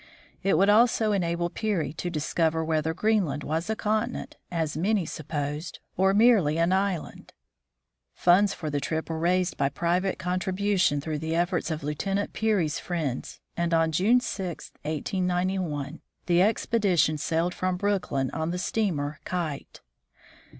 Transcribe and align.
It 0.41 0.57
would 0.57 0.67
also 0.67 1.11
enable 1.11 1.51
Peary 1.51 1.93
to 1.93 2.09
discover 2.09 2.65
whether 2.65 2.91
Greenland 2.91 3.43
was 3.43 3.69
a 3.69 3.75
continent, 3.75 4.35
as 4.49 4.75
many 4.75 5.05
supposed, 5.05 5.77
or 5.95 6.11
merely 6.11 6.57
an 6.57 6.73
island. 6.73 7.33
Funds 8.15 8.51
for 8.51 8.71
the 8.71 8.79
trip 8.79 9.11
were 9.11 9.19
raised 9.19 9.57
by 9.57 9.69
private 9.69 10.17
contribution 10.17 11.01
through 11.01 11.19
the 11.19 11.35
efforts 11.35 11.69
of 11.69 11.83
Lieutenant 11.83 12.33
Peary's 12.33 12.79
friends, 12.79 13.41
and 13.55 13.75
on 13.75 13.91
June 13.91 14.19
6, 14.19 14.71
1 14.81 14.91
89 14.91 15.63
1, 15.69 16.01
the 16.25 16.41
expedition 16.41 17.19
sailed 17.19 17.53
from 17.53 17.77
Brooklyn 17.77 18.31
on 18.31 18.49
the 18.49 18.57
steamer 18.57 19.19
Kite. 19.23 19.81